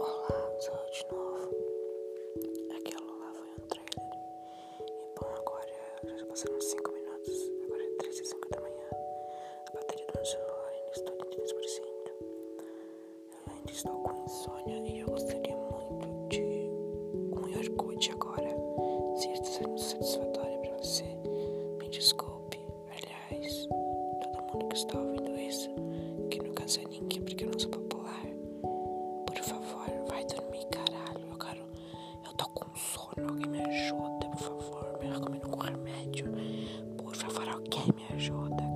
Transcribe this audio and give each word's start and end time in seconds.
Olá, 0.00 0.50
sou 0.60 0.74
eu 0.74 0.90
de 0.90 1.04
novo. 1.12 1.50
Aquilo 2.74 3.18
lá 3.18 3.32
foi 3.34 3.48
um 3.48 3.68
trailer. 3.68 4.08
Então 5.12 5.28
agora 5.36 5.68
é, 5.68 6.08
já 6.08 6.16
se 6.16 6.24
passaram 6.24 6.58
5 6.58 6.90
minutos. 6.90 7.50
Agora 7.66 7.82
é 7.84 7.90
3 7.98 8.20
e 8.20 8.24
5 8.24 8.48
da 8.48 8.60
manhã. 8.62 8.88
A 9.68 9.72
bateria 9.74 10.06
do 10.06 10.14
meu 10.14 10.24
celular 10.24 10.70
ainda 10.70 10.90
está 10.92 11.10
de 11.10 11.18
3%. 11.18 11.84
Eu 13.30 13.52
ainda 13.52 13.70
estou 13.70 14.02
com 14.02 14.24
insônia 14.24 14.78
e 14.88 15.00
eu 15.00 15.06
gostaria 15.06 15.56
muito 15.56 16.28
de 16.30 16.40
um 16.40 17.48
Yorkut 17.50 18.10
agora. 18.12 18.56
Se 19.16 19.30
isso 19.32 19.42
está 19.42 19.58
sendo 19.58 19.78
satisfatório 19.78 20.60
para 20.62 20.76
você, 20.78 21.04
me 21.78 21.88
desculpe. 21.90 22.58
Aliás, 22.88 23.66
todo 24.22 24.42
mundo 24.50 24.68
que 24.70 24.76
está 24.76 24.98
ouvindo 24.98 25.38
isso. 25.38 25.89
vai 30.20 30.24
dormir, 30.26 30.66
caralho. 30.66 31.26
Eu 31.30 31.38
quero. 31.38 31.62
Eu 32.24 32.32
tô 32.34 32.44
com 32.50 32.76
sono, 32.76 33.28
alguém 33.28 33.48
me 33.48 33.60
ajuda, 33.60 34.28
por 34.28 34.38
favor. 34.38 34.98
Me 35.00 35.10
recomendo 35.10 35.48
com 35.48 35.60
remédio. 35.60 36.26
Por 36.96 37.14
favor, 37.16 37.48
alguém 37.48 37.86
me 37.94 38.14
ajuda. 38.14 38.69